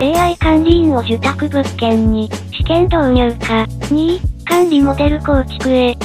[0.00, 3.64] AI 管理員を受託物件に、試験導入か。
[3.90, 5.96] 2、管理モデル構築へ。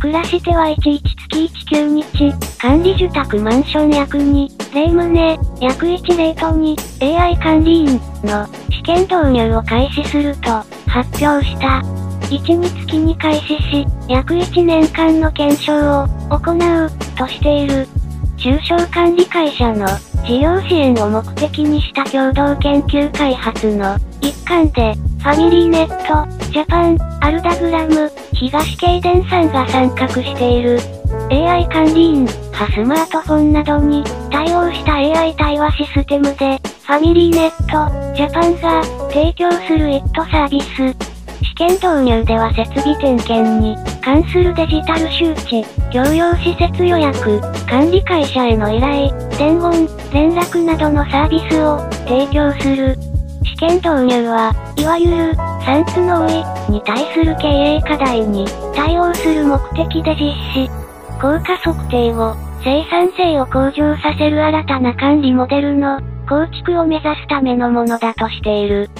[0.00, 10.50] 暮らしては11月19日、管理受託マンション約2、0棟、約1レートに、AI 管理員の試験導入を開始すると
[10.88, 11.82] 発表した。
[12.30, 17.86] 1に月に開始し、約1年間の検証を行うとしている。
[18.38, 19.86] 中小管理会社の
[20.24, 30.78] 事業支援を目的にした共同研究開発の一環で、ファミリーネット、ジャパン、アルダグラム、東京電産が参画している。
[31.30, 41.11] AI 管理員、ハスマートフォンなどに対応した AI 対話システムで、ファミリーネット、ジャパンが提供する IT サービス。
[41.62, 45.62] 試験導入では設備点検に関するデジタル周知、
[45.92, 52.96] 共用施設予約、管理会社への依頼、伝言、連絡などのサービスを提供する。
[53.44, 60.34] 試験導入は、いわゆる産地の多いに対する経営課題に対応する目的で実
[60.66, 60.68] 施。
[61.20, 68.90] 効果測定後、生産性を向上させる新たな管理モデルの構築を目指すためのものだとしている。